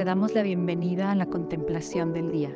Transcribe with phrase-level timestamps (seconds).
[0.00, 2.48] te damos la bienvenida a la contemplación del día.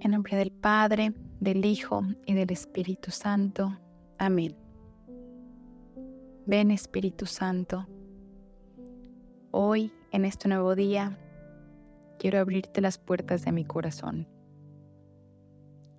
[0.00, 3.74] En nombre del Padre, del Hijo y del Espíritu Santo.
[4.18, 4.54] Amén.
[6.44, 7.86] Ven Espíritu Santo.
[9.50, 11.16] Hoy, en este nuevo día,
[12.18, 14.28] quiero abrirte las puertas de mi corazón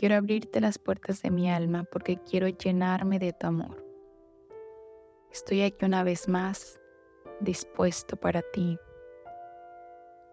[0.02, 3.86] Quiero abrirte las puertas de mi alma porque quiero llenarme de tu amor.
[5.32, 6.82] Estoy aquí una vez más,
[7.40, 8.80] dispuesto para ti,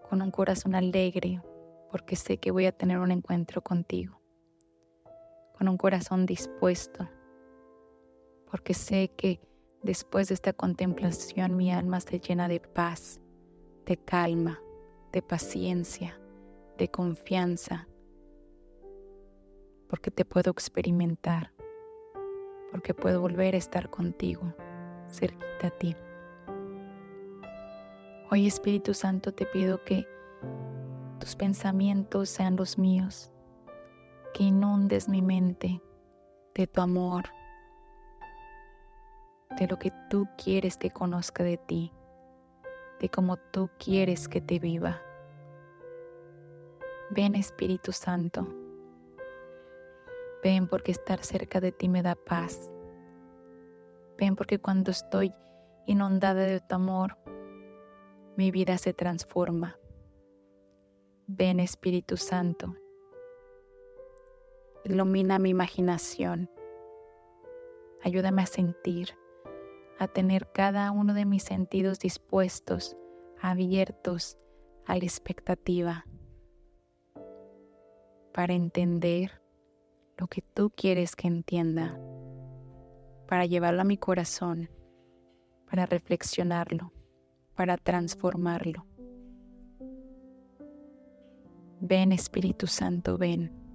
[0.09, 1.43] con un corazón alegre
[1.91, 4.23] porque sé que voy a tener un encuentro contigo,
[5.59, 7.07] con un corazón dispuesto
[8.51, 9.39] porque sé que
[9.83, 13.21] después de esta contemplación mi alma se llena de paz,
[13.85, 14.63] de calma,
[15.13, 16.19] de paciencia,
[16.79, 17.87] de confianza
[19.89, 21.53] porque te puedo experimentar,
[22.71, 24.55] porque puedo volver a estar contigo,
[25.09, 25.97] cerquita a ti.
[28.31, 30.07] Hoy Espíritu Santo te pido que
[31.19, 33.33] tus pensamientos sean los míos,
[34.35, 35.81] que inundes mi mente
[36.55, 37.25] de tu amor,
[39.59, 41.93] de lo que tú quieres que conozca de ti,
[43.01, 45.01] de cómo tú quieres que te viva.
[47.11, 48.68] Ven Espíritu Santo
[50.43, 52.73] Ven porque estar cerca de ti me da paz.
[54.19, 55.33] Ven porque cuando estoy
[55.87, 57.17] inundada de tu amor,
[58.37, 59.79] mi vida se transforma.
[61.27, 62.77] Ven Espíritu Santo.
[64.85, 66.49] Ilumina mi imaginación.
[68.03, 69.19] Ayúdame a sentir,
[69.99, 72.97] a tener cada uno de mis sentidos dispuestos,
[73.41, 74.39] abiertos
[74.87, 76.07] a la expectativa,
[78.33, 79.38] para entender
[80.19, 81.99] lo que tú quieres que entienda,
[83.27, 84.69] para llevarlo a mi corazón,
[85.71, 86.93] para reflexionarlo,
[87.55, 88.85] para transformarlo.
[91.81, 93.68] Ven Espíritu Santo, ven.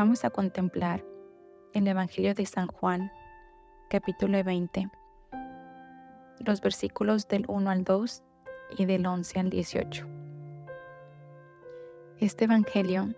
[0.00, 1.04] Vamos a contemplar
[1.74, 3.12] el Evangelio de San Juan,
[3.90, 4.88] capítulo 20,
[6.38, 8.22] los versículos del 1 al 2
[8.78, 10.06] y del 11 al 18.
[12.16, 13.14] Este Evangelio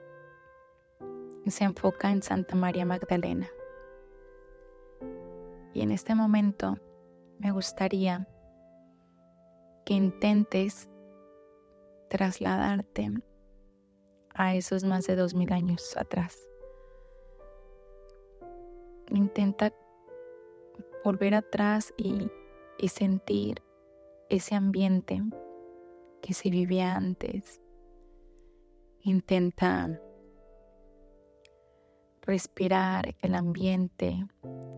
[1.47, 3.47] se enfoca en Santa María Magdalena.
[5.75, 6.79] Y en este momento
[7.39, 8.27] me gustaría
[9.87, 10.91] que intentes
[12.11, 13.13] trasladarte
[14.35, 16.52] a esos más de dos mil años atrás
[19.17, 19.73] intenta
[21.05, 22.31] volver atrás y,
[22.89, 23.63] sentir
[24.29, 25.23] ese ambiente
[26.21, 27.61] que se vivía antes.
[29.03, 30.01] Intenta
[32.23, 34.27] respirar el ambiente,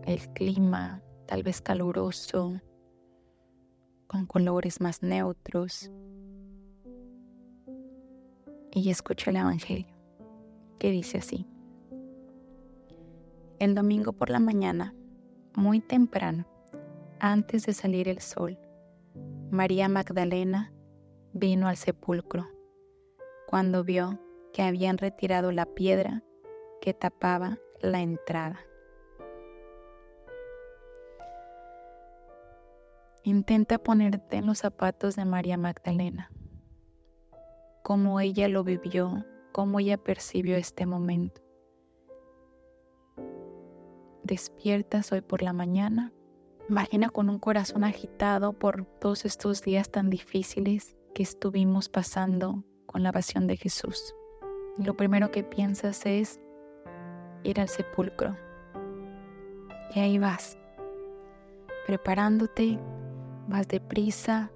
[0.05, 2.61] el clima, tal vez caluroso,
[4.05, 5.89] con colores más neutros.
[8.71, 9.95] Y escucha el Evangelio,
[10.77, 11.47] que dice así.
[13.57, 14.93] El domingo por la mañana,
[15.55, 16.45] muy temprano,
[17.21, 18.59] antes de salir el sol,
[19.49, 20.73] María Magdalena
[21.31, 22.49] vino al sepulcro
[23.47, 24.19] cuando vio
[24.51, 26.21] que habían retirado la piedra
[26.81, 28.59] que tapaba la entrada.
[33.23, 36.29] Intenta ponerte en los zapatos de María Magdalena,
[37.83, 41.44] cómo ella lo vivió, cómo ella percibió este momento
[44.25, 46.11] despiertas hoy por la mañana.
[46.69, 53.03] Imagina con un corazón agitado por todos estos días tan difíciles que estuvimos pasando con
[53.03, 54.15] la pasión de Jesús.
[54.77, 56.41] lo primero que piensas es
[57.43, 58.35] ir al sepulcro.
[59.93, 60.57] Y ahí vas,
[61.87, 62.79] preparándote,
[63.47, 64.51] vas deprisa,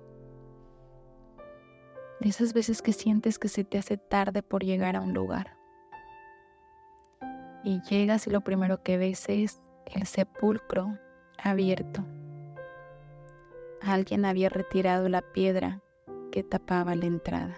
[2.20, 5.59] De esas veces que sientes que se te hace tarde por llegar a un lugar.
[7.64, 10.98] Y llegas y lo primero que ves es el sepulcro
[11.38, 12.06] abierto.
[13.82, 15.82] Alguien había retirado la piedra
[16.32, 17.56] que tapaba la entrada.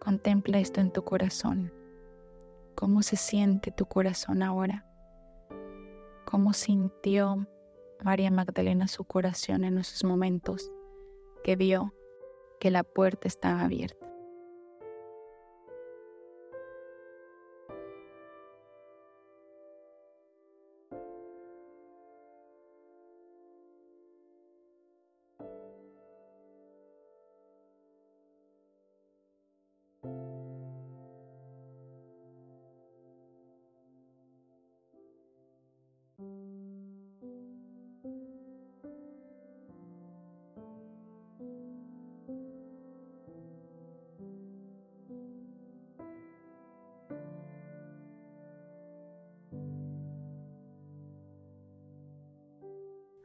[0.00, 1.72] Contempla esto en tu corazón.
[2.74, 4.86] ¿Cómo se siente tu corazón ahora?
[6.24, 7.46] ¿Cómo sintió
[8.02, 10.72] María Magdalena su corazón en esos momentos
[11.44, 11.94] que vio
[12.58, 14.01] que la puerta estaba abierta?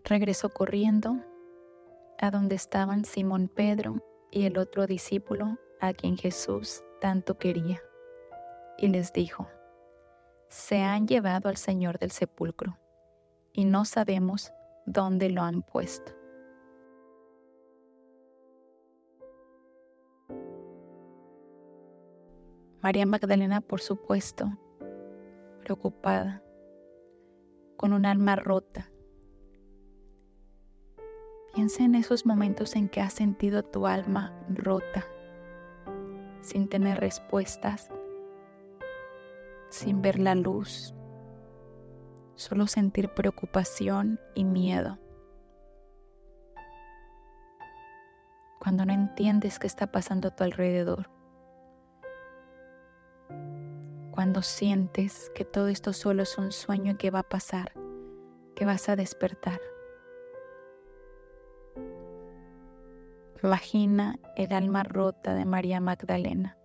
[0.08, 1.18] Regresó corriendo
[2.18, 4.02] a donde estaban Simón Pedro
[4.32, 7.82] y el otro discípulo a quien Jesús tanto quería,
[8.78, 9.50] y les dijo,
[10.48, 12.78] se han llevado al Señor del sepulcro,
[13.52, 14.54] y no sabemos
[14.86, 16.14] dónde lo han puesto.
[22.82, 24.58] María Magdalena, por supuesto,
[25.60, 26.42] preocupada,
[27.76, 28.90] con un alma rota,
[31.58, 35.04] Piensa en esos momentos en que has sentido tu alma rota,
[36.40, 37.90] sin tener respuestas,
[39.70, 40.94] sin ver la luz,
[42.36, 45.00] solo sentir preocupación y miedo.
[48.60, 51.10] Cuando no entiendes qué está pasando a tu alrededor.
[54.12, 57.74] Cuando sientes que todo esto solo es un sueño que va a pasar,
[58.56, 59.60] que vas a despertar.
[63.44, 66.57] Imagina el alma rota de María Magdalena.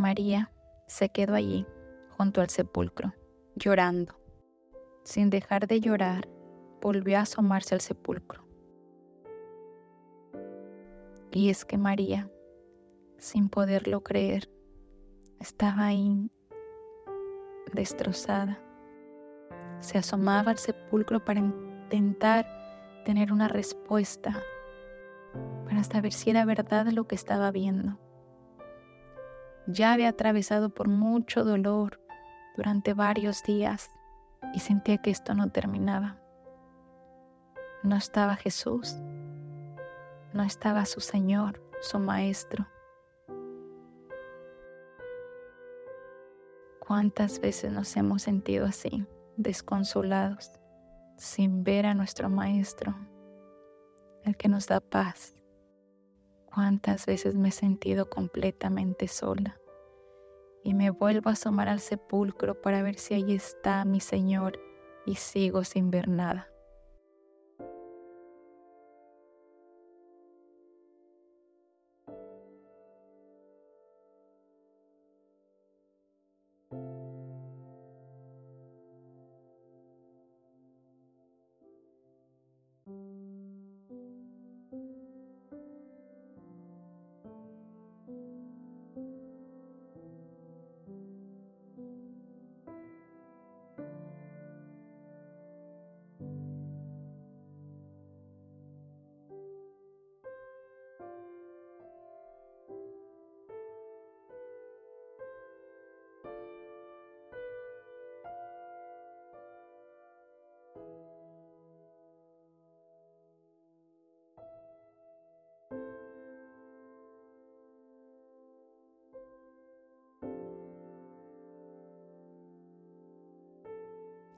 [0.00, 0.50] María
[0.86, 1.66] se quedó allí,
[2.16, 3.14] junto al sepulcro,
[3.54, 4.18] llorando.
[5.04, 6.26] Sin dejar de llorar,
[6.80, 8.42] volvió a asomarse al sepulcro.
[11.32, 12.30] Y es que María,
[13.18, 14.50] sin poderlo creer,
[15.38, 16.30] estaba ahí
[17.72, 18.58] destrozada.
[19.80, 22.46] Se asomaba al sepulcro para intentar
[23.04, 24.42] tener una respuesta,
[25.66, 27.98] para saber si era verdad lo que estaba viendo.
[29.66, 32.00] Ya había atravesado por mucho dolor
[32.56, 33.90] durante varios días
[34.54, 36.18] y sentía que esto no terminaba.
[37.82, 38.96] No estaba Jesús,
[40.32, 42.66] no estaba su Señor, su Maestro.
[46.78, 50.50] ¿Cuántas veces nos hemos sentido así, desconsolados,
[51.16, 52.94] sin ver a nuestro Maestro,
[54.24, 55.39] el que nos da paz?
[56.52, 59.60] ¿Cuántas veces me he sentido completamente sola?
[60.64, 64.58] Y me vuelvo a asomar al sepulcro para ver si ahí está mi Señor
[65.06, 66.49] y sigo sin ver nada.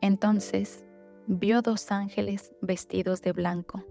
[0.02, 0.84] Entonces
[1.28, 3.84] vio dos ángeles vestidos de blanco,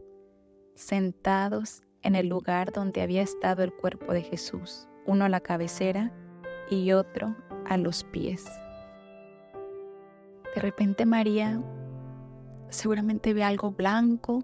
[0.75, 6.11] sentados en el lugar donde había estado el cuerpo de Jesús, uno a la cabecera
[6.69, 7.33] y otro
[7.65, 8.45] a los pies.
[10.53, 11.63] De repente María
[12.67, 14.43] seguramente ve algo blanco,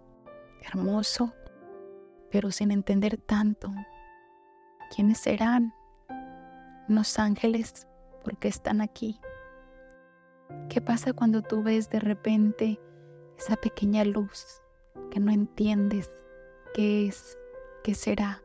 [0.62, 1.34] hermoso,
[2.32, 3.74] pero sin entender tanto.
[4.96, 5.74] ¿Quiénes serán?
[6.88, 7.90] Unos ángeles,
[8.24, 9.20] ¿por qué están aquí?
[10.70, 12.80] ¿Qué pasa cuando tú ves de repente
[13.38, 14.62] esa pequeña luz
[15.10, 16.12] que no entiendes
[16.74, 17.38] qué es,
[17.84, 18.44] qué será?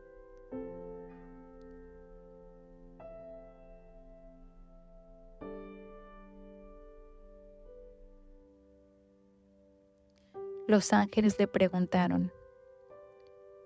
[10.65, 12.31] Los ángeles le preguntaron,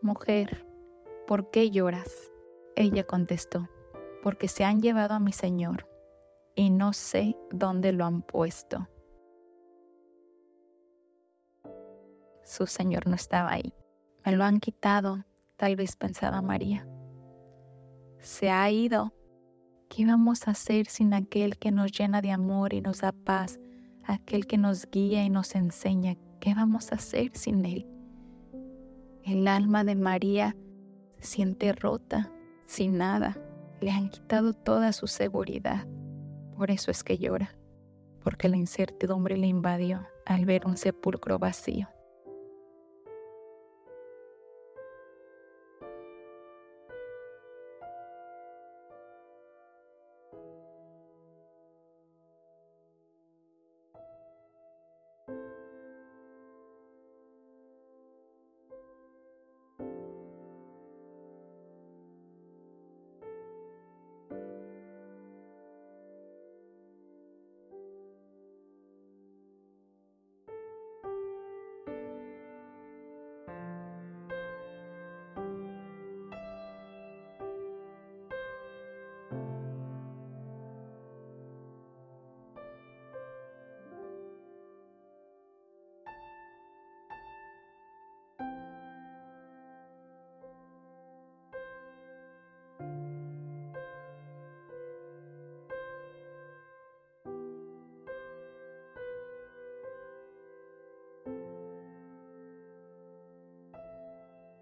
[0.01, 0.65] Mujer,
[1.27, 2.31] ¿por qué lloras?
[2.75, 3.69] Ella contestó,
[4.23, 5.87] porque se han llevado a mi Señor
[6.57, 8.89] y no sé dónde lo han puesto.
[12.43, 13.73] Su Señor no estaba ahí.
[14.25, 15.23] Me lo han quitado,
[15.55, 16.85] tal vez pensaba María.
[18.19, 19.13] Se ha ido.
[19.87, 23.59] ¿Qué vamos a hacer sin aquel que nos llena de amor y nos da paz,
[24.03, 26.17] aquel que nos guía y nos enseña?
[26.41, 27.87] ¿Qué vamos a hacer sin él?
[29.23, 30.57] El alma de María
[31.19, 32.31] se siente rota,
[32.65, 33.37] sin nada.
[33.79, 35.85] Le han quitado toda su seguridad.
[36.57, 37.55] Por eso es que llora,
[38.23, 41.87] porque la incertidumbre le invadió al ver un sepulcro vacío.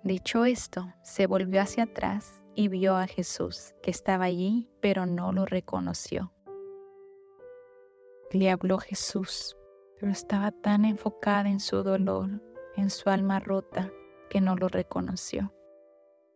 [0.05, 5.31] Dicho esto, se volvió hacia atrás y vio a Jesús, que estaba allí, pero no
[5.31, 6.31] lo reconoció.
[8.31, 9.57] Le habló Jesús,
[9.99, 12.39] pero estaba tan enfocada en su dolor,
[12.75, 13.91] en su alma rota,
[14.29, 15.51] que no lo reconoció.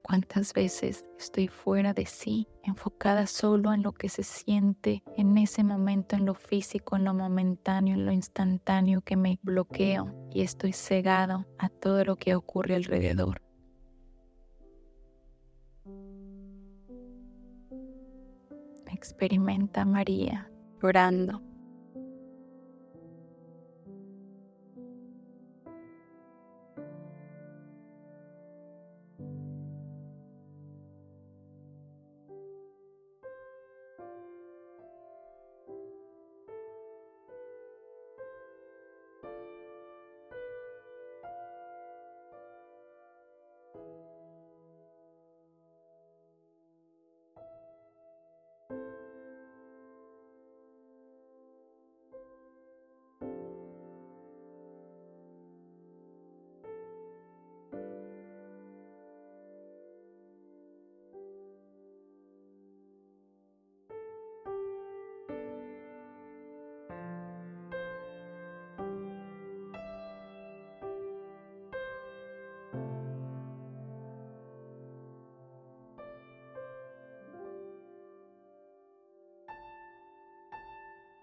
[0.01, 5.63] ¿Cuántas veces estoy fuera de sí, enfocada solo en lo que se siente en ese
[5.63, 10.73] momento, en lo físico, en lo momentáneo, en lo instantáneo, que me bloqueo y estoy
[10.73, 13.43] cegado a todo lo que ocurre alrededor?
[18.99, 20.51] Experimenta María.
[20.81, 21.41] Llorando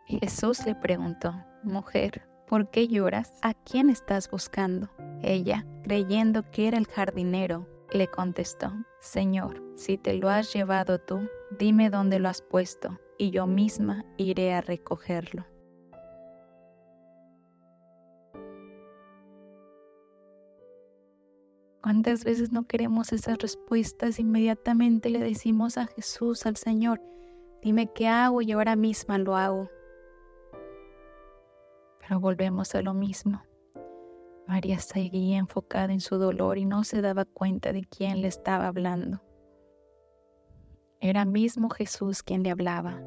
[0.07, 1.35] Jesús le preguntó,
[1.65, 3.33] Mujer, ¿por qué lloras?
[3.43, 4.89] ¿A quién estás buscando?
[5.21, 11.29] Ella, creyendo que era el jardinero, le contestó, Señor, si te lo has llevado tú,
[11.59, 15.45] dime dónde lo has puesto, y yo misma iré a recogerlo.
[21.83, 24.21] ¿Cuántas veces no queremos esas respuestas?
[24.21, 27.01] Inmediatamente le decimos a Jesús, al Señor,
[27.61, 29.69] dime qué hago y ahora misma lo hago.
[32.07, 33.43] Pero volvemos a lo mismo.
[34.47, 38.69] María seguía enfocada en su dolor y no se daba cuenta de quién le estaba
[38.69, 39.23] hablando.
[41.01, 43.01] Era mismo Jesús quien le hablaba.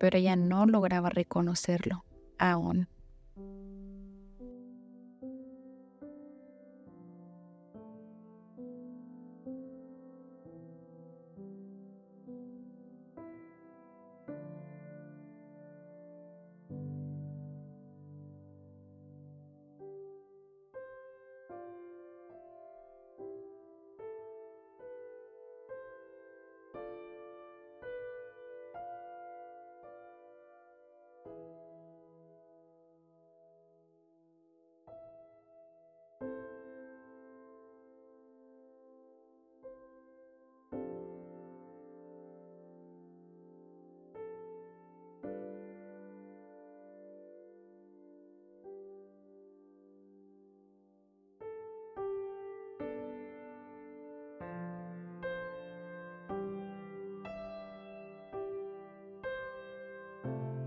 [0.00, 2.06] pero ella no lograba reconocerlo
[2.38, 2.88] aún.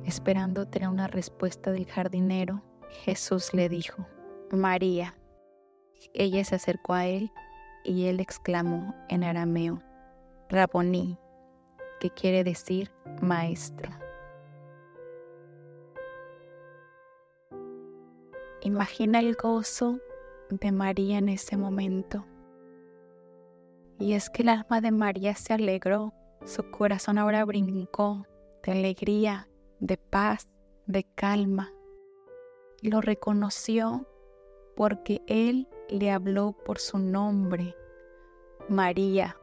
[0.06, 4.06] Esperando tener una respuesta del jardinero, Jesús le dijo,
[4.52, 5.16] María.
[6.14, 7.32] Ella se acercó a él
[7.86, 9.82] y él exclamó en arameo,
[10.50, 11.18] Raboní,
[12.00, 12.92] que quiere decir
[13.22, 13.90] maestro.
[18.62, 20.00] Imagina el gozo
[20.50, 22.26] de María en ese momento.
[24.00, 26.14] Y es que el alma de María se alegró,
[26.46, 28.26] su corazón ahora brincó
[28.64, 29.48] de alegría
[29.84, 30.48] de paz,
[30.88, 31.74] de calma.
[32.82, 34.08] Lo reconoció
[34.78, 37.76] porque Él le habló por su nombre,
[38.70, 39.38] María.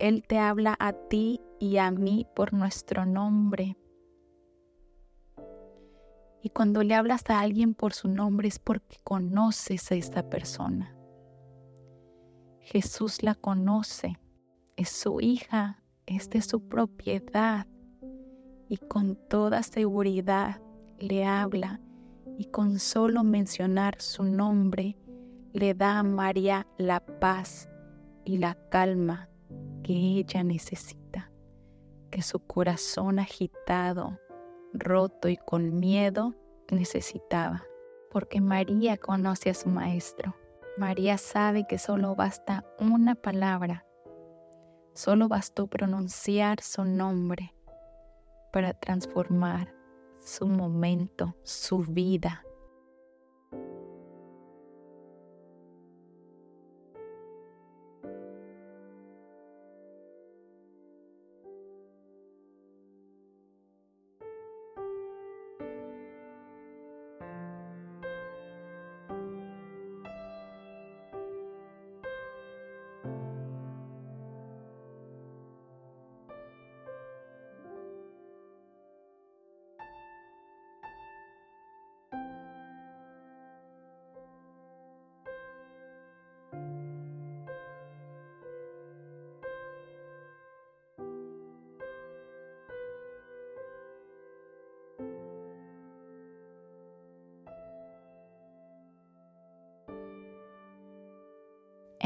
[0.00, 3.76] Él te habla a ti y a mí por nuestro nombre.
[6.42, 10.96] Y cuando le hablas a alguien por su nombre es porque conoces a esta persona.
[12.60, 14.18] Jesús la conoce,
[14.76, 17.68] es su hija, es de su propiedad
[18.70, 20.62] y con toda seguridad
[21.00, 21.80] le habla
[22.38, 24.96] y con solo mencionar su nombre
[25.52, 27.68] le da a María la paz
[28.24, 29.28] y la calma
[29.82, 31.32] que ella necesita,
[32.12, 34.20] que su corazón agitado,
[34.72, 36.36] roto y con miedo
[36.70, 37.64] necesitaba,
[38.12, 40.36] porque María conoce a su Maestro.
[40.78, 43.84] María sabe que solo basta una palabra,
[44.94, 47.52] solo bastó pronunciar su nombre
[48.50, 49.74] para transformar
[50.20, 52.44] su momento, su vida.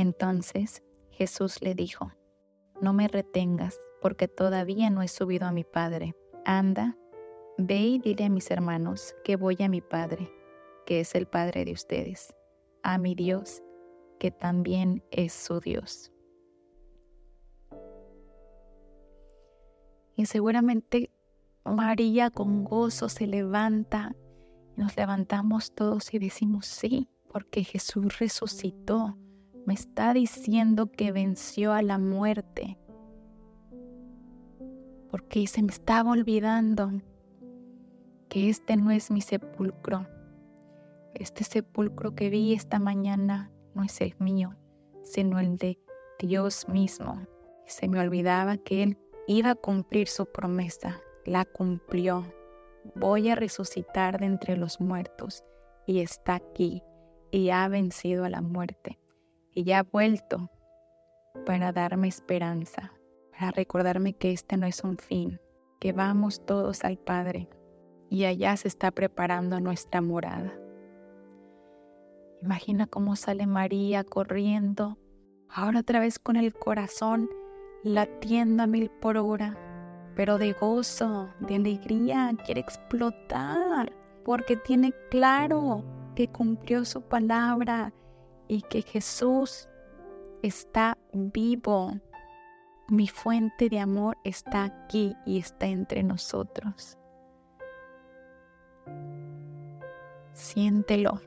[0.05, 2.12] Entonces Jesús le dijo,
[2.83, 6.14] no me retengas, porque todavía no he subido a mi Padre.
[6.45, 6.95] Anda,
[7.57, 10.31] ve y dile a mis hermanos que voy a mi Padre,
[10.85, 12.35] que es el Padre de ustedes,
[12.83, 13.62] a mi Dios,
[14.19, 16.12] que también es su Dios.
[20.17, 21.11] Y seguramente
[21.64, 24.14] María con gozo se levanta,
[24.77, 29.17] nos levantamos todos y decimos sí, porque Jesús resucitó
[29.66, 32.79] me está diciendo que venció a la muerte.
[35.11, 36.90] Porque se me estaba olvidando
[38.29, 40.07] que este no es mi sepulcro.
[41.14, 44.55] Este sepulcro que vi esta mañana no es el mío,
[45.03, 45.79] sino el de
[46.18, 47.27] Dios mismo.
[47.66, 51.00] se me olvidaba que Él iba a cumplir su promesa.
[51.24, 52.27] La cumplió.
[52.94, 55.42] Voy a resucitar de entre los muertos
[55.87, 56.83] y está aquí
[57.31, 58.98] y ha vencido a la muerte
[59.55, 60.51] y ya ha vuelto
[61.47, 62.93] para darme esperanza,
[63.33, 65.40] para recordarme que este no es un fin,
[65.81, 67.49] que vamos todos al Padre
[68.11, 70.53] y allá se está preparando nuestra morada.
[72.43, 74.99] Imagina cómo sale María corriendo,
[75.49, 77.29] ahora otra vez con el corazón
[77.83, 79.57] latiendo a mil por hora,
[80.14, 83.93] pero de gozo, de alegría, quiere explotar,
[84.25, 87.93] porque tiene claro que cumplió su palabra
[88.49, 89.69] y que Jesús
[90.43, 91.93] está vivo
[92.89, 96.99] Mi fuente de amor está aquí y está entre nosotros.
[100.35, 101.23] Siéntelo.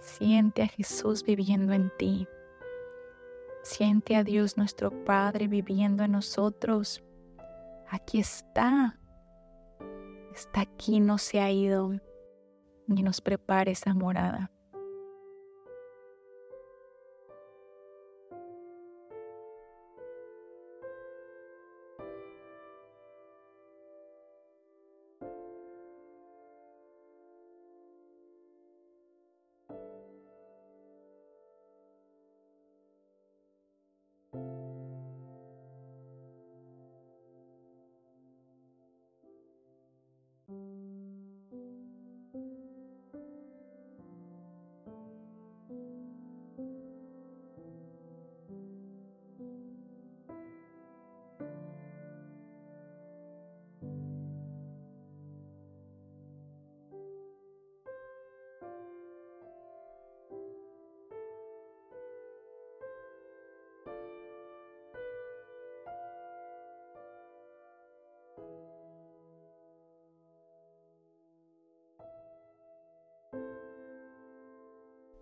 [0.00, 2.26] Siente a Jesús viviendo en ti.
[3.62, 7.04] Siente a Dios nuestro Padre viviendo en nosotros.
[7.88, 8.98] Aquí está.
[10.34, 11.92] Está aquí, no se ha ido.
[12.88, 14.50] Y nos prepara esa morada.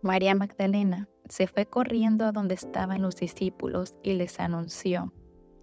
[0.03, 5.13] María Magdalena se fue corriendo a donde estaban los discípulos y les anunció,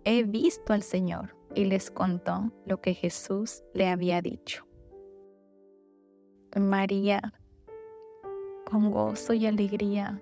[0.04, 4.64] he visto al Señor, y les contó lo que Jesús le había dicho.
[6.56, 7.34] María,
[8.70, 10.22] con gozo y alegría,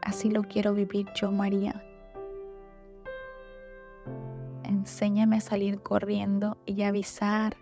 [0.00, 1.84] así lo quiero vivir yo, María.
[4.64, 7.54] Enséñame a salir corriendo y avisar,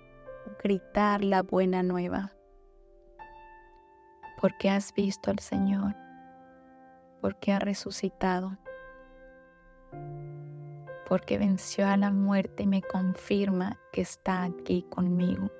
[0.63, 2.33] gritar la buena nueva
[4.41, 5.95] porque has visto al Señor,
[7.21, 8.57] porque ha resucitado,
[11.07, 15.51] porque venció a la muerte y me confirma que está aquí conmigo.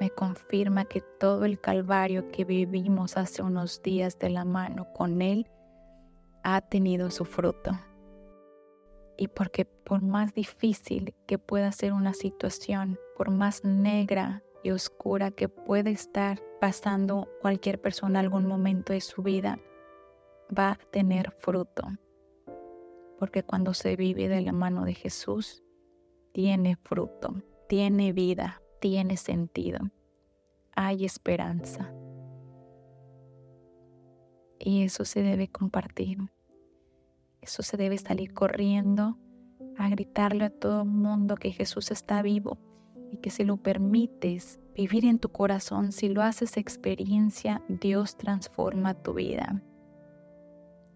[0.00, 5.22] Me confirma que todo el calvario que vivimos hace unos días de la mano con
[5.22, 5.48] Él
[6.42, 7.72] ha tenido su fruto.
[9.16, 15.48] Y porque por más difícil que pueda ser una situación, por más negra oscura que
[15.48, 19.58] pueda estar pasando cualquier persona algún momento de su vida,
[20.56, 21.84] va a tener fruto.
[23.18, 25.62] Porque cuando se vive de la mano de Jesús,
[26.32, 29.78] tiene fruto, tiene vida, tiene sentido.
[30.74, 31.92] Hay esperanza.
[34.60, 36.18] Y eso se debe compartir.
[37.40, 39.16] Eso se debe salir corriendo
[39.76, 42.58] a gritarle a todo el mundo que Jesús está vivo
[43.10, 48.94] y que si lo permites vivir en tu corazón, si lo haces experiencia, Dios transforma
[48.94, 49.62] tu vida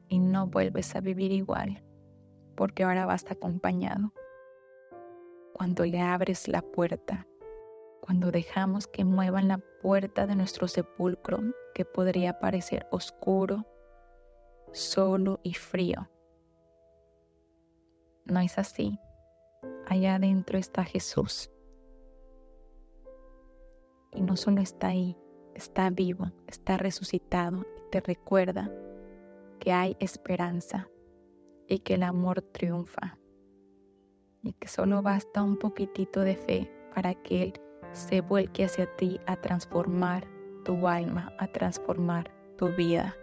[0.09, 1.83] y no vuelves a vivir igual,
[2.55, 4.13] porque ahora vas acompañado.
[5.53, 7.27] Cuando le abres la puerta,
[8.01, 11.41] cuando dejamos que muevan la puerta de nuestro sepulcro,
[11.75, 13.65] que podría parecer oscuro,
[14.73, 16.09] solo y frío.
[18.25, 18.99] No es así.
[19.87, 21.52] Allá adentro está Jesús
[24.15, 25.17] y no solo está ahí,
[25.55, 28.71] está vivo, está resucitado y te recuerda
[29.59, 30.89] que hay esperanza
[31.69, 33.19] y que el amor triunfa
[34.43, 37.53] y que solo basta un poquitito de fe para que Él
[37.93, 40.27] se vuelque hacia ti a transformar
[40.65, 43.15] tu alma, a transformar tu vida.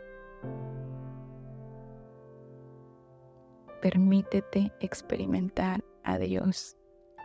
[3.81, 6.77] Permítete experimentar a Dios,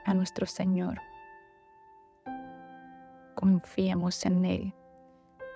[0.05, 0.99] a nuestro Señor
[3.45, 4.75] confiemos en Él.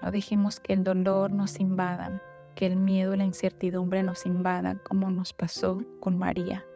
[0.03, 2.23] No dejemos que el dolor nos invada,
[2.55, 6.67] que el miedo y la incertidumbre nos invada como nos pasó con María.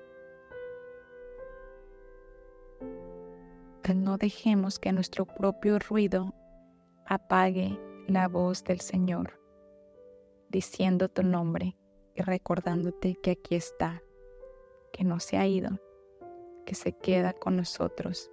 [3.95, 6.35] no dejemos que nuestro propio ruido
[7.05, 9.39] apague la voz del Señor,
[10.49, 11.77] diciendo tu nombre
[12.15, 14.03] y recordándote que aquí está,
[14.95, 15.79] que no se ha ido,
[16.65, 18.31] que se queda con nosotros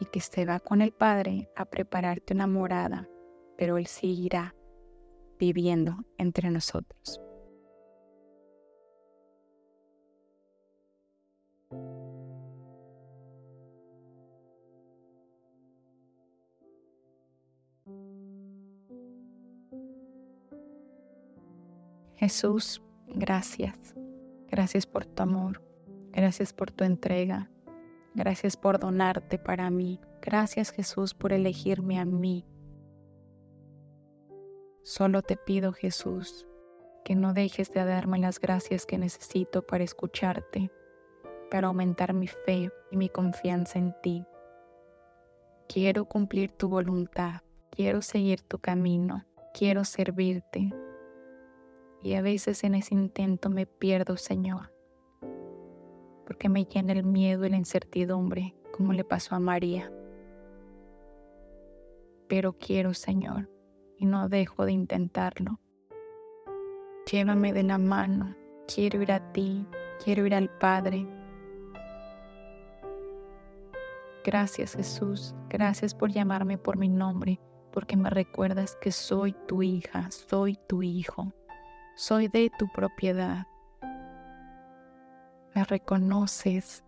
[0.00, 3.08] y que se va con el Padre a prepararte una morada,
[3.56, 4.54] pero Él seguirá
[5.38, 7.20] viviendo entre nosotros.
[22.16, 23.94] Jesús, gracias.
[24.48, 25.62] Gracias por tu amor.
[26.12, 27.48] Gracias por tu entrega.
[28.14, 30.00] Gracias por donarte para mí.
[30.20, 32.44] Gracias Jesús por elegirme a mí.
[34.82, 36.46] Solo te pido Jesús
[37.04, 40.70] que no dejes de darme las gracias que necesito para escucharte,
[41.50, 44.24] para aumentar mi fe y mi confianza en ti.
[45.68, 50.72] Quiero cumplir tu voluntad, quiero seguir tu camino, quiero servirte.
[52.02, 54.72] Y a veces en ese intento me pierdo, Señor,
[56.30, 59.90] porque me llena el miedo y la incertidumbre, como le pasó a María.
[62.28, 63.50] Pero quiero, Señor,
[63.98, 65.58] y no dejo de intentarlo.
[67.10, 68.36] Llévame de la mano,
[68.72, 69.66] quiero ir a ti,
[70.04, 71.04] quiero ir al Padre.
[74.24, 77.40] Gracias Jesús, gracias por llamarme por mi nombre,
[77.72, 81.32] porque me recuerdas que soy tu hija, soy tu hijo,
[81.96, 83.48] soy de tu propiedad.
[85.54, 86.84] Me reconoces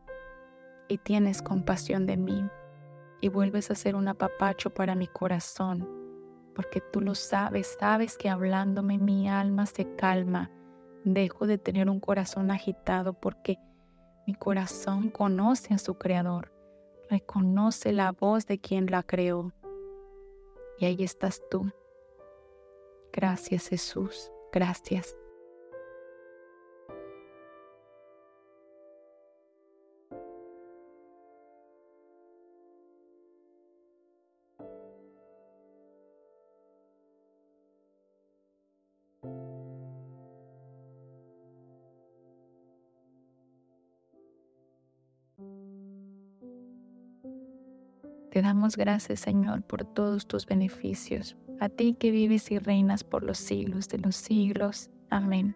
[0.88, 2.44] y tienes compasión de mí
[3.20, 6.03] y vuelves a ser un apapacho para mi corazón
[6.55, 10.51] porque tú lo sabes, sabes que hablándome mi alma se calma,
[11.05, 13.59] dejo de tener un corazón agitado porque
[14.27, 16.53] mi corazón conoce a su creador,
[17.11, 19.53] reconoce la voz de quien la creó.
[20.79, 21.70] Y ahí estás tú.
[23.12, 25.16] Gracias Jesús, gracias.
[48.33, 51.37] Te damos gracias, Señor, por todos tus beneficios.
[51.61, 54.88] A ti que vives y reinas por los siglos de los siglos.
[55.11, 55.55] Amén.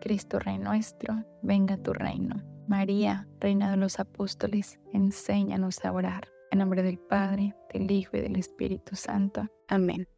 [0.00, 2.36] Cristo Rey nuestro, venga tu reino.
[2.68, 6.26] María, Reina de los Apóstoles, enséñanos a orar.
[6.50, 9.46] En nombre del Padre, del Hijo y del Espíritu Santo.
[9.68, 10.08] Amén.